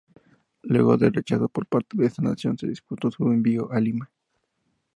[0.63, 4.09] Luego del rechazo por parte de esta nación, se dispuso su envío a Lima.